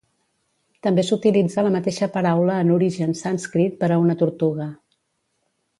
[0.87, 4.71] També s'utilitza la mateixa paraula en origen sànscrit per a una tortuga.